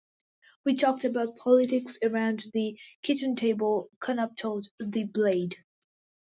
[0.65, 5.57] "We talked about politics around the kitchen table," Konop told "The Blade".